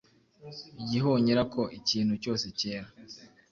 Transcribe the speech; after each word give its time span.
igihunyira 0.81 1.41
ko 1.53 1.61
ikintu 1.79 2.13
cyose 2.23 2.45
cyera. 2.59 2.89